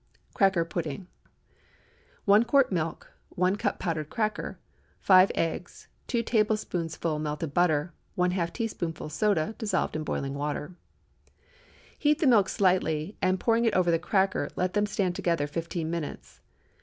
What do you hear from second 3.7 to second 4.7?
powdered cracker.